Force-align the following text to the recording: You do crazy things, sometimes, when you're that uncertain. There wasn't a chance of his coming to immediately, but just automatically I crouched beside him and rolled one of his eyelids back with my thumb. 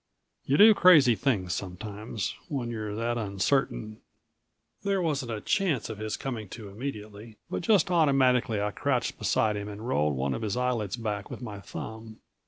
You 0.45 0.57
do 0.57 0.73
crazy 0.73 1.13
things, 1.13 1.53
sometimes, 1.53 2.33
when 2.47 2.71
you're 2.71 2.95
that 2.95 3.19
uncertain. 3.19 4.01
There 4.81 4.99
wasn't 4.99 5.29
a 5.31 5.41
chance 5.41 5.91
of 5.91 5.99
his 5.99 6.17
coming 6.17 6.49
to 6.57 6.69
immediately, 6.69 7.37
but 7.51 7.61
just 7.61 7.91
automatically 7.91 8.59
I 8.59 8.71
crouched 8.71 9.19
beside 9.19 9.55
him 9.57 9.67
and 9.69 9.87
rolled 9.87 10.15
one 10.15 10.33
of 10.33 10.41
his 10.41 10.57
eyelids 10.57 10.97
back 10.97 11.29
with 11.29 11.43
my 11.43 11.59
thumb. 11.59 12.17